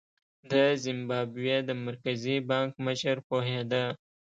د 0.51 0.53
زیمبابوې 0.83 1.57
د 1.69 1.69
مرکزي 1.85 2.37
بانک 2.49 2.71
مشر 2.85 3.15
پوهېده. 3.29 3.83